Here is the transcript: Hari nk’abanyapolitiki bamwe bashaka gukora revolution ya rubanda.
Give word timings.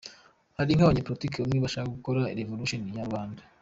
Hari 0.57 0.71
nk’abanyapolitiki 0.75 1.37
bamwe 1.41 1.59
bashaka 1.65 1.93
gukora 1.95 2.29
revolution 2.39 2.81
ya 2.97 3.05
rubanda. 3.07 3.41